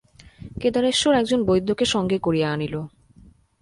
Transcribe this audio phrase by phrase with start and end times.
[0.61, 2.75] কেদারেশ্বর একজন বৈদ্যকে সঙ্গে করিয়া আনিল।